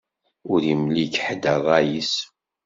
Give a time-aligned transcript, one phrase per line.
[0.51, 2.13] Ur imlik ḥedd ṛṛay-is.